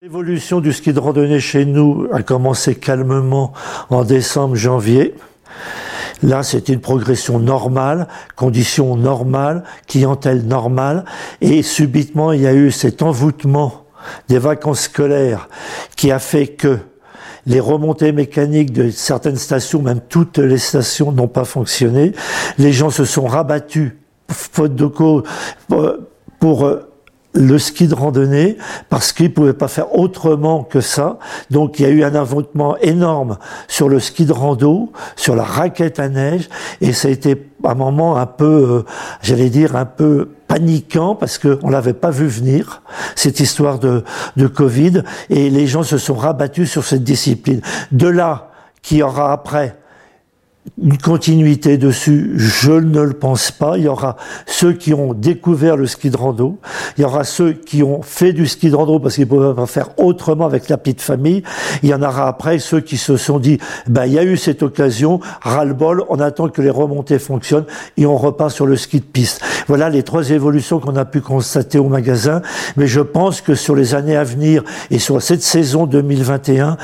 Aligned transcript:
L'évolution 0.00 0.60
du 0.60 0.72
ski 0.72 0.92
de 0.92 1.00
randonnée 1.00 1.40
chez 1.40 1.64
nous 1.64 2.06
a 2.12 2.22
commencé 2.22 2.76
calmement 2.76 3.52
en 3.90 4.04
décembre-janvier. 4.04 5.12
Là, 6.22 6.44
c'était 6.44 6.72
une 6.72 6.80
progression 6.80 7.40
normale, 7.40 8.06
conditions 8.36 8.94
normales, 8.94 9.64
clientèle 9.88 10.46
normale, 10.46 11.04
et 11.40 11.64
subitement, 11.64 12.30
il 12.30 12.42
y 12.42 12.46
a 12.46 12.54
eu 12.54 12.70
cet 12.70 13.02
envoûtement 13.02 13.86
des 14.28 14.38
vacances 14.38 14.82
scolaires 14.82 15.48
qui 15.96 16.12
a 16.12 16.20
fait 16.20 16.46
que 16.46 16.78
les 17.46 17.58
remontées 17.58 18.12
mécaniques 18.12 18.72
de 18.72 18.90
certaines 18.90 19.34
stations, 19.34 19.82
même 19.82 20.00
toutes 20.08 20.38
les 20.38 20.58
stations, 20.58 21.10
n'ont 21.10 21.26
pas 21.26 21.44
fonctionné. 21.44 22.12
Les 22.56 22.72
gens 22.72 22.90
se 22.90 23.04
sont 23.04 23.26
rabattus, 23.26 23.96
faute 24.30 24.76
de 24.76 24.86
cause, 24.86 25.24
pour 26.38 26.66
euh, 26.66 26.87
le 27.38 27.58
ski 27.58 27.86
de 27.86 27.94
randonnée 27.94 28.58
parce 28.88 29.12
qu'ils 29.12 29.32
pouvaient 29.32 29.52
pas 29.52 29.68
faire 29.68 29.94
autrement 29.94 30.64
que 30.64 30.80
ça. 30.80 31.18
Donc 31.50 31.78
il 31.78 31.82
y 31.82 31.86
a 31.86 31.90
eu 31.90 32.02
un 32.02 32.14
inventement 32.14 32.76
énorme 32.78 33.38
sur 33.68 33.88
le 33.88 34.00
ski 34.00 34.26
de 34.26 34.32
rando, 34.32 34.92
sur 35.16 35.36
la 35.36 35.44
raquette 35.44 35.98
à 36.00 36.08
neige 36.08 36.48
et 36.80 36.92
ça 36.92 37.08
a 37.08 37.10
été 37.10 37.50
un 37.64 37.74
moment 37.74 38.16
un 38.16 38.26
peu, 38.26 38.44
euh, 38.44 38.82
j'allais 39.22 39.50
dire 39.50 39.76
un 39.76 39.84
peu 39.84 40.30
paniquant 40.46 41.14
parce 41.14 41.38
qu'on 41.38 41.70
l'avait 41.70 41.92
pas 41.92 42.10
vu 42.10 42.26
venir 42.26 42.82
cette 43.14 43.40
histoire 43.40 43.78
de, 43.78 44.04
de 44.36 44.46
Covid 44.46 45.02
et 45.30 45.50
les 45.50 45.66
gens 45.66 45.82
se 45.82 45.98
sont 45.98 46.14
rabattus 46.14 46.70
sur 46.70 46.84
cette 46.84 47.04
discipline. 47.04 47.60
De 47.92 48.08
là 48.08 48.50
qui 48.82 49.02
aura 49.02 49.32
après 49.32 49.76
une 50.82 50.98
continuité 50.98 51.78
dessus, 51.78 52.32
je 52.36 52.72
ne 52.72 53.00
le 53.00 53.12
pense 53.12 53.50
pas. 53.50 53.78
Il 53.78 53.84
y 53.84 53.88
aura 53.88 54.16
ceux 54.46 54.72
qui 54.72 54.94
ont 54.94 55.14
découvert 55.14 55.76
le 55.76 55.86
ski 55.86 56.10
de 56.10 56.16
rando, 56.16 56.58
il 56.96 57.02
y 57.02 57.04
aura 57.04 57.24
ceux 57.24 57.52
qui 57.52 57.82
ont 57.82 58.02
fait 58.02 58.32
du 58.32 58.46
ski 58.46 58.70
de 58.70 58.76
rando 58.76 58.98
parce 58.98 59.14
qu'ils 59.14 59.24
ne 59.24 59.30
pouvaient 59.30 59.54
pas 59.54 59.66
faire 59.66 59.90
autrement 59.98 60.46
avec 60.46 60.68
la 60.68 60.76
petite 60.76 61.00
famille. 61.00 61.42
Il 61.82 61.88
y 61.88 61.94
en 61.94 62.02
aura 62.02 62.28
après 62.28 62.58
ceux 62.58 62.80
qui 62.80 62.96
se 62.96 63.16
sont 63.16 63.38
dit, 63.38 63.58
ben 63.88 64.06
il 64.06 64.12
y 64.12 64.18
a 64.18 64.24
eu 64.24 64.36
cette 64.36 64.62
occasion, 64.62 65.20
ras-le-bol, 65.42 66.04
on 66.08 66.20
attend 66.20 66.48
que 66.48 66.62
les 66.62 66.70
remontées 66.70 67.18
fonctionnent 67.18 67.66
et 67.96 68.06
on 68.06 68.16
repart 68.16 68.50
sur 68.50 68.66
le 68.66 68.76
ski 68.76 69.00
de 69.00 69.04
piste. 69.04 69.40
Voilà 69.66 69.90
les 69.90 70.02
trois 70.02 70.30
évolutions 70.30 70.80
qu'on 70.80 70.96
a 70.96 71.04
pu 71.04 71.20
constater 71.20 71.78
au 71.78 71.88
magasin. 71.88 72.42
Mais 72.76 72.86
je 72.86 73.00
pense 73.00 73.40
que 73.40 73.54
sur 73.54 73.74
les 73.74 73.94
années 73.94 74.16
à 74.16 74.24
venir 74.24 74.64
et 74.90 74.98
sur 74.98 75.20
cette 75.22 75.42
saison 75.42 75.86
2021, 75.86 76.76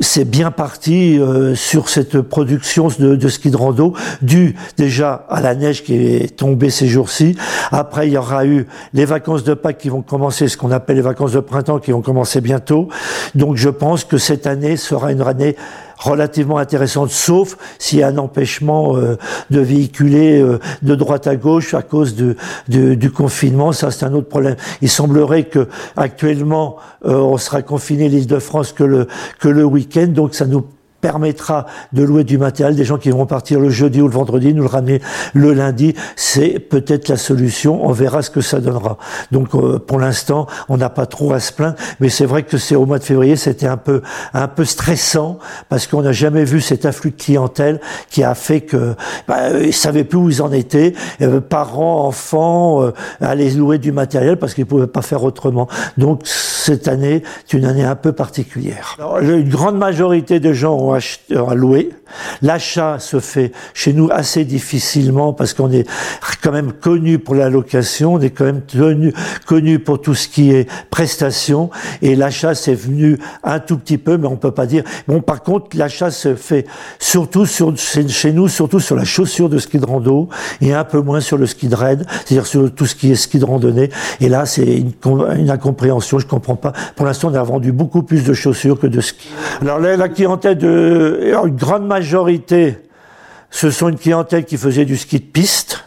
c'est 0.00 0.24
bien 0.24 0.50
parti 0.50 1.18
euh, 1.18 1.54
sur 1.54 1.88
cette 1.88 2.20
production 2.20 2.88
de, 2.98 3.16
de, 3.16 3.28
ski 3.28 3.50
de 3.50 3.56
rando, 3.56 3.94
dû 4.22 4.54
déjà 4.76 5.26
à 5.28 5.40
la 5.40 5.54
neige 5.54 5.82
qui 5.82 5.94
est 5.94 6.36
tombée 6.36 6.70
ces 6.70 6.86
jours-ci. 6.86 7.36
Après, 7.72 8.08
il 8.08 8.14
y 8.14 8.18
aura 8.18 8.46
eu 8.46 8.66
les 8.94 9.04
vacances 9.04 9.44
de 9.44 9.54
Pâques 9.54 9.78
qui 9.78 9.88
vont 9.88 10.02
commencer, 10.02 10.48
ce 10.48 10.56
qu'on 10.56 10.70
appelle 10.70 10.96
les 10.96 11.02
vacances 11.02 11.32
de 11.32 11.40
printemps, 11.40 11.78
qui 11.78 11.90
vont 11.90 12.02
commencer 12.02 12.40
bientôt. 12.40 12.88
Donc, 13.34 13.56
je 13.56 13.68
pense 13.68 14.04
que 14.04 14.18
cette 14.18 14.46
année 14.46 14.76
sera 14.76 15.12
une 15.12 15.22
année 15.22 15.56
relativement 15.98 16.58
intéressante, 16.58 17.10
sauf 17.10 17.56
s'il 17.78 17.98
y 17.98 18.02
a 18.02 18.08
un 18.08 18.18
empêchement 18.18 18.96
euh, 18.96 19.16
de 19.50 19.60
véhiculer 19.60 20.40
euh, 20.40 20.58
de 20.82 20.94
droite 20.94 21.26
à 21.26 21.36
gauche 21.36 21.74
à 21.74 21.82
cause 21.82 22.14
de, 22.14 22.36
du 22.68 23.10
confinement. 23.10 23.72
Ça, 23.72 23.90
c'est 23.90 24.06
un 24.06 24.14
autre 24.14 24.28
problème. 24.28 24.56
Il 24.80 24.88
semblerait 24.88 25.44
que 25.44 25.68
actuellement, 25.96 26.76
euh, 27.04 27.16
on 27.16 27.36
sera 27.36 27.62
confiné 27.62 28.08
l'Île-de-France 28.08 28.72
que 28.72 28.84
le 28.84 29.08
que 29.40 29.48
le 29.48 29.64
week-end, 29.64 30.08
donc 30.08 30.34
ça 30.34 30.46
nous 30.46 30.64
permettra 31.00 31.66
de 31.92 32.02
louer 32.02 32.24
du 32.24 32.38
matériel, 32.38 32.76
des 32.76 32.84
gens 32.84 32.98
qui 32.98 33.10
vont 33.10 33.26
partir 33.26 33.60
le 33.60 33.70
jeudi 33.70 34.00
ou 34.00 34.08
le 34.08 34.14
vendredi, 34.14 34.54
nous 34.54 34.62
le 34.62 34.68
ramener 34.68 35.00
le 35.34 35.52
lundi, 35.52 35.94
c'est 36.16 36.58
peut-être 36.58 37.08
la 37.08 37.16
solution, 37.16 37.86
on 37.86 37.92
verra 37.92 38.22
ce 38.22 38.30
que 38.30 38.40
ça 38.40 38.60
donnera. 38.60 38.98
Donc 39.30 39.54
euh, 39.54 39.78
pour 39.78 39.98
l'instant, 39.98 40.46
on 40.68 40.76
n'a 40.76 40.90
pas 40.90 41.06
trop 41.06 41.32
à 41.32 41.40
se 41.40 41.52
plaindre, 41.52 41.76
mais 42.00 42.08
c'est 42.08 42.26
vrai 42.26 42.42
que 42.42 42.58
c'est 42.58 42.74
au 42.74 42.86
mois 42.86 42.98
de 42.98 43.04
février, 43.04 43.36
c'était 43.36 43.66
un 43.66 43.76
peu 43.76 44.02
un 44.34 44.48
peu 44.48 44.64
stressant 44.64 45.38
parce 45.68 45.86
qu'on 45.86 46.02
n'a 46.02 46.12
jamais 46.12 46.44
vu 46.44 46.60
cet 46.60 46.84
afflux 46.84 47.10
de 47.10 47.16
clientèle 47.16 47.80
qui 48.10 48.24
a 48.24 48.34
fait 48.34 48.62
que 48.62 48.94
bah, 49.26 49.50
ils 49.60 49.74
savaient 49.74 50.04
plus 50.04 50.18
où 50.18 50.30
ils 50.30 50.42
en 50.42 50.52
étaient, 50.52 50.94
euh, 51.22 51.40
parents, 51.40 52.06
enfants 52.06 52.82
euh, 52.82 52.92
allaient 53.20 53.50
louer 53.50 53.78
du 53.78 53.92
matériel 53.92 54.36
parce 54.36 54.54
qu'ils 54.54 54.66
pouvaient 54.66 54.86
pas 54.86 55.02
faire 55.02 55.22
autrement. 55.22 55.68
Donc 55.96 56.22
cette 56.24 56.88
année, 56.88 57.22
c'est 57.46 57.56
une 57.56 57.64
année 57.64 57.84
un 57.84 57.94
peu 57.94 58.12
particulière. 58.12 58.96
Alors, 58.98 59.20
une 59.20 59.48
grande 59.48 59.78
majorité 59.78 60.40
de 60.40 60.52
gens 60.52 60.74
ont 60.74 60.87
à 60.94 61.54
louer. 61.54 61.90
L'achat 62.42 62.98
se 62.98 63.20
fait 63.20 63.52
chez 63.74 63.92
nous 63.92 64.08
assez 64.10 64.44
difficilement 64.44 65.32
parce 65.32 65.52
qu'on 65.52 65.70
est 65.70 65.86
quand 66.42 66.52
même 66.52 66.72
connu 66.72 67.18
pour 67.18 67.34
la 67.34 67.50
location, 67.50 68.14
on 68.14 68.20
est 68.20 68.30
quand 68.30 68.44
même 68.44 68.62
tenu, 68.62 69.12
connu 69.46 69.78
pour 69.78 70.00
tout 70.00 70.14
ce 70.14 70.28
qui 70.28 70.52
est 70.52 70.68
prestation 70.90 71.70
et 72.00 72.16
l'achat 72.16 72.54
c'est 72.54 72.74
venu 72.74 73.18
un 73.42 73.60
tout 73.60 73.76
petit 73.76 73.98
peu, 73.98 74.16
mais 74.16 74.26
on 74.26 74.36
peut 74.36 74.52
pas 74.52 74.66
dire. 74.66 74.84
Bon, 75.06 75.20
par 75.20 75.42
contre, 75.42 75.76
l'achat 75.76 76.10
se 76.10 76.34
fait 76.34 76.66
surtout 76.98 77.46
sur, 77.46 77.74
chez 77.76 78.32
nous, 78.32 78.48
surtout 78.48 78.80
sur 78.80 78.96
la 78.96 79.04
chaussure 79.04 79.48
de 79.48 79.58
ski 79.58 79.78
de 79.78 79.86
rando 79.86 80.28
et 80.60 80.72
un 80.74 80.84
peu 80.84 81.00
moins 81.00 81.20
sur 81.20 81.38
le 81.38 81.46
ski 81.46 81.68
de 81.68 81.74
raid, 81.74 82.06
c'est-à-dire 82.08 82.46
sur 82.46 82.72
tout 82.74 82.86
ce 82.86 82.94
qui 82.94 83.10
est 83.12 83.16
ski 83.16 83.38
de 83.38 83.44
randonnée. 83.44 83.90
Et 84.20 84.28
là, 84.28 84.46
c'est 84.46 84.64
une, 84.66 85.50
incompréhension, 85.50 86.18
je 86.18 86.26
comprends 86.26 86.56
pas. 86.56 86.72
Pour 86.96 87.06
l'instant, 87.06 87.30
on 87.30 87.34
a 87.34 87.42
vendu 87.42 87.72
beaucoup 87.72 88.02
plus 88.02 88.24
de 88.24 88.32
chaussures 88.32 88.78
que 88.78 88.86
de 88.86 89.00
ski. 89.00 89.28
Alors 89.60 89.78
la 89.78 90.08
clientèle 90.08 90.58
de, 90.58 90.77
une 90.78 91.56
grande 91.56 91.86
majorité, 91.86 92.78
ce 93.50 93.70
sont 93.70 93.88
une 93.88 93.98
clientèle 93.98 94.44
qui 94.44 94.56
faisait 94.56 94.84
du 94.84 94.96
ski 94.96 95.20
de 95.20 95.24
piste, 95.24 95.84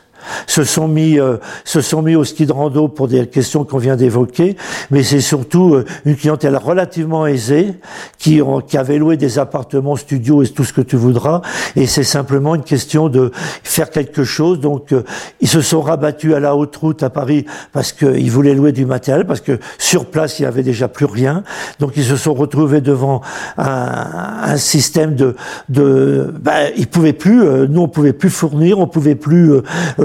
se 0.48 0.64
sont 0.64 0.88
mis 0.88 1.20
euh, 1.20 1.38
se 1.64 1.82
sont 1.82 2.02
mis 2.02 2.16
au 2.16 2.24
ski 2.24 2.46
de 2.46 2.52
rando 2.52 2.88
pour 2.88 3.08
des 3.08 3.28
questions 3.28 3.64
qu'on 3.64 3.78
vient 3.78 3.96
d'évoquer, 3.96 4.56
mais 4.90 5.04
c'est 5.04 5.22
surtout 5.22 5.76
euh, 5.76 5.86
une 6.06 6.16
clientèle 6.16 6.56
relativement 6.58 7.28
aisée 7.28 7.74
qui 8.18 8.42
ont, 8.42 8.62
qui 8.62 8.78
avait 8.78 8.98
loué 8.98 9.18
des 9.18 9.40
appartements, 9.40 9.96
studios 9.96 10.44
et 10.44 10.48
tout 10.48 10.64
ce 10.64 10.74
que 10.74 10.82
tu 10.82 10.96
voudras, 10.96 11.42
et 11.76 11.88
c'est 11.88 12.04
simplement 12.04 12.56
une 12.56 12.64
question 12.64 13.10
de 13.10 13.32
faire 13.64 13.90
quelque 13.90 14.24
chose. 14.24 14.60
Donc 14.60 14.92
euh, 14.92 15.04
ils 15.40 15.48
se 15.48 15.62
sont 15.62 15.82
rabattus 15.82 16.34
à 16.34 16.40
la 16.40 16.56
haute 16.56 16.76
route 16.76 17.04
à 17.04 17.10
Paris 17.10 17.46
parce 17.72 17.92
qu'ils 17.92 18.32
voulaient 18.32 18.56
louer 18.56 18.72
du 18.72 18.86
matériel, 18.86 19.26
parce 19.26 19.42
que 19.42 19.60
sur 19.78 20.06
place 20.06 20.40
il 20.40 20.44
y 20.44 20.46
avait 20.46 20.64
déjà 20.64 20.88
plus 20.88 21.06
rien. 21.06 21.44
Donc 21.80 21.94
ils 21.96 22.06
se 22.06 22.16
sont 22.16 22.34
retrouvés 22.34 22.82
devant 22.82 23.22
un, 23.58 24.44
un 24.44 24.58
système 24.58 25.16
de 25.16 25.36
de 25.70 26.34
ben, 26.40 26.72
ils 26.78 26.88
pouvaient 26.88 27.14
plus, 27.14 27.44
nous 27.70 27.82
on 27.82 27.88
pouvait 27.88 28.14
plus 28.14 28.30
fournir, 28.30 28.80
on 28.80 28.88
pouvait 28.88 29.16
plus 29.16 29.54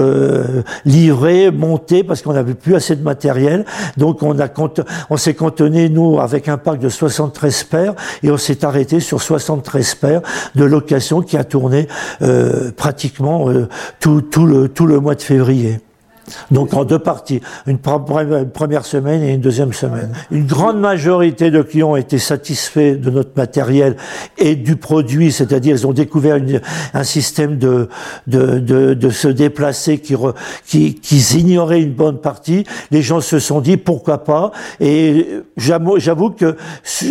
euh, 0.07 0.63
livrer, 0.85 1.51
monter, 1.51 2.03
parce 2.03 2.21
qu'on 2.21 2.33
n'avait 2.33 2.53
plus 2.53 2.75
assez 2.75 2.95
de 2.95 3.03
matériel. 3.03 3.65
Donc 3.97 4.23
on, 4.23 4.39
a 4.39 4.47
on 5.09 5.17
s'est 5.17 5.33
cantonné, 5.33 5.89
nous, 5.89 6.19
avec 6.19 6.47
un 6.47 6.57
parc 6.57 6.79
de 6.79 6.89
73 6.89 7.63
paires, 7.65 7.93
et 8.23 8.31
on 8.31 8.37
s'est 8.37 8.65
arrêté 8.65 8.99
sur 8.99 9.21
73 9.21 9.95
paires 9.95 10.21
de 10.55 10.63
location 10.63 11.21
qui 11.21 11.37
a 11.37 11.43
tourné 11.43 11.87
euh, 12.21 12.71
pratiquement 12.75 13.49
euh, 13.49 13.67
tout, 13.99 14.21
tout, 14.21 14.45
le, 14.45 14.69
tout 14.69 14.87
le 14.87 14.99
mois 14.99 15.15
de 15.15 15.21
février. 15.21 15.79
Donc 16.51 16.73
en 16.73 16.83
deux 16.83 16.99
parties, 16.99 17.41
une 17.67 17.77
première 17.77 18.85
semaine 18.85 19.23
et 19.23 19.33
une 19.33 19.41
deuxième 19.41 19.73
semaine. 19.73 20.11
Une 20.31 20.45
grande 20.45 20.79
majorité 20.79 21.51
de 21.51 21.61
clients 21.61 21.91
ont 21.91 21.95
été 21.95 22.17
satisfaits 22.17 22.95
de 22.95 23.09
notre 23.09 23.31
matériel 23.35 23.95
et 24.37 24.55
du 24.55 24.75
produit, 24.75 25.31
c'est-à-dire 25.31 25.75
ils 25.75 25.87
ont 25.87 25.93
découvert 25.93 26.35
une, 26.35 26.61
un 26.93 27.03
système 27.03 27.57
de, 27.57 27.89
de, 28.27 28.59
de, 28.59 28.93
de 28.93 29.09
se 29.09 29.27
déplacer 29.27 29.99
qui, 29.99 30.15
re, 30.15 30.33
qui, 30.65 30.95
qui 30.95 31.17
ignorait 31.37 31.81
une 31.81 31.93
bonne 31.93 32.17
partie. 32.19 32.65
Les 32.91 33.01
gens 33.01 33.21
se 33.21 33.39
sont 33.39 33.61
dit 33.61 33.77
pourquoi 33.77 34.23
pas? 34.23 34.51
Et 34.79 35.29
j'avoue 35.57 36.31
que 36.31 36.55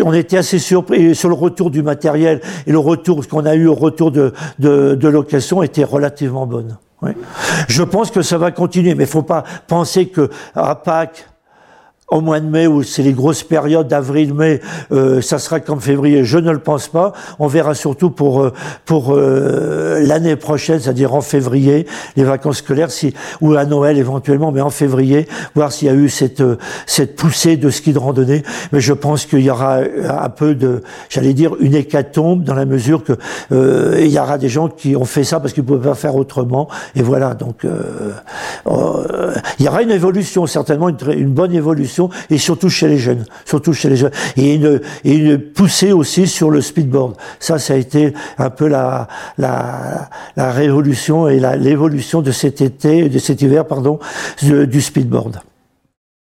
on 0.05 0.13
était 0.13 0.39
assez 0.39 0.59
surpris 0.59 1.15
sur 1.15 1.29
le 1.29 1.35
retour 1.35 1.71
du 1.71 1.83
matériel 1.83 2.41
et 2.67 2.73
le 2.73 2.79
retour 2.79 3.27
qu'on 3.27 3.47
a 3.47 3.55
eu 3.55 3.67
au 3.67 3.75
retour 3.75 4.11
de, 4.11 4.33
de, 4.59 4.95
de 4.95 5.09
location 5.09 5.63
était 5.63 5.85
relativement 5.85 6.47
bonne. 6.47 6.77
Je 7.69 7.83
pense 7.83 8.11
que 8.11 8.23
ça 8.23 8.39
va 8.39 8.51
continuer, 8.51 8.95
mais 8.95 9.05
il 9.05 9.11
faut 9.11 9.23
pas 9.23 9.45
penser 9.67 10.09
que 10.09 10.31
à 10.55 10.75
Pâques, 10.75 11.27
au 12.09 12.21
mois 12.21 12.39
de 12.39 12.47
mai, 12.47 12.69
où 12.69 12.85
c'est 12.85 13.03
les 13.03 13.13
grosses 13.13 13.43
périodes 13.43 13.89
d'avril-mai, 13.89 14.61
euh, 14.93 15.21
ça 15.21 15.39
sera 15.39 15.59
comme 15.59 15.81
février. 15.81 16.23
Je 16.25 16.39
ne 16.39 16.53
le 16.53 16.61
pense 16.61 16.87
pas. 16.87 17.13
On 17.41 17.49
verra 17.49 17.75
surtout 17.75 18.11
pour 18.11 18.43
euh, 18.43 18.53
pour 18.85 19.13
euh, 19.13 20.01
l'année 20.01 20.37
prochaine, 20.37 20.79
c'est-à-dire 20.79 21.15
en 21.15 21.21
février, 21.21 21.87
les 22.17 22.23
vacances 22.23 22.59
scolaires, 22.59 22.93
si 22.93 23.13
ou 23.41 23.55
à 23.55 23.65
Noël 23.65 23.99
éventuellement, 23.99 24.53
mais 24.53 24.61
en 24.61 24.71
février, 24.71 25.27
voir 25.57 25.73
s'il 25.73 25.89
y 25.89 25.91
a 25.91 25.95
eu 25.95 26.09
cette 26.09 26.43
cette 26.87 27.17
poussée 27.17 27.57
de 27.57 27.71
ski 27.71 27.93
de 27.93 27.99
randonnée. 27.99 28.45
Mais 28.71 28.81
je 28.81 28.93
pense 28.93 29.27
qu'il 29.27 29.41
y 29.41 29.51
aura 29.51 29.79
un 29.79 30.29
peu 30.29 30.55
de, 30.55 30.83
j'allais 31.09 31.35
dire, 31.35 31.57
une 31.59 31.75
hécatombe 31.75 32.45
dans 32.45 32.55
la 32.55 32.67
mesure 32.67 33.03
que 33.03 33.15
il 33.99 34.13
y 34.13 34.19
aura 34.19 34.39
des 34.39 34.49
gens 34.49 34.69
qui 34.69 34.95
ont 34.95 35.05
fait 35.05 35.25
ça 35.25 35.41
parce 35.41 35.53
qu'ils 35.53 35.65
ne 35.65 35.69
pouvaient 35.69 35.89
pas 35.89 35.95
faire 35.95 36.15
autrement. 36.15 36.69
Et 36.95 37.03
voilà, 37.03 37.35
donc 37.35 37.67
il 39.59 39.65
y 39.65 39.69
aura 39.69 39.83
une 39.83 39.91
évolution 39.91 40.47
certainement, 40.47 40.89
une, 40.89 40.97
une 41.13 41.33
bonne 41.33 41.53
évolution 41.53 42.11
et 42.31 42.39
surtout 42.39 42.69
chez 42.69 42.89
les 42.89 42.99
jeunes, 42.99 43.25
surtout 43.45 43.73
chez 43.73 43.89
les 43.89 43.97
jeunes. 43.97 44.13
Et 44.37 44.55
une, 44.55 44.81
et 45.05 45.15
une 45.15 45.39
poussée 45.39 45.93
aussi 45.93 46.27
sur 46.27 46.51
le 46.51 46.61
speedboard. 46.61 47.17
Ça, 47.39 47.59
ça 47.59 47.75
a 47.75 47.77
été 47.77 48.15
un 48.39 48.51
peu 48.51 48.67
la, 48.67 49.09
la, 49.39 50.09
la 50.37 50.51
révolution 50.51 51.29
et 51.29 51.41
l'évolution 51.59 52.23
de 52.23 52.33
cet 52.33 52.61
été, 52.61 53.09
de 53.09 53.19
cet 53.19 53.43
hiver, 53.43 53.67
pardon, 53.67 53.99
du 54.43 54.81
speedboard. 54.81 55.41